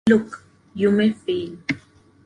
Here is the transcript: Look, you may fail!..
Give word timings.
Look, 0.09 0.43
you 0.73 0.89
may 0.89 1.11
fail!.. 1.11 1.57